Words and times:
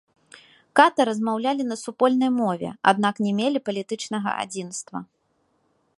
Ката 0.79 1.01
размаўлялі 1.09 1.63
на 1.67 1.77
супольнай 1.83 2.31
мове, 2.39 2.69
аднак 2.93 3.15
не 3.27 3.31
мелі 3.41 3.59
палітычнага 3.69 4.29
адзінства. 4.47 4.97